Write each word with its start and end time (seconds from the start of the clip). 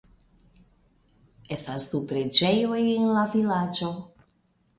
Estas 1.57 1.85
du 1.91 2.01
preĝejoj 2.13 2.81
en 2.95 3.07
la 3.19 3.27
vilaĝo. 3.37 3.93